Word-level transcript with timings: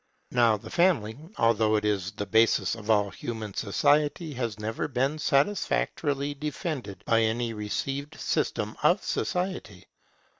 Now 0.31 0.57
the 0.57 0.71
Family, 0.71 1.15
although 1.37 1.75
it 1.75 1.85
is 1.85 2.13
the 2.13 2.25
basis 2.25 2.73
of 2.73 2.89
all 2.89 3.11
human 3.11 3.53
society, 3.53 4.33
has 4.33 4.59
never 4.59 4.87
been 4.87 5.19
satisfactorily 5.19 6.33
defended 6.33 7.03
by 7.05 7.21
any 7.21 7.53
received 7.53 8.19
system 8.19 8.75
of 8.81 9.03
society. 9.03 9.85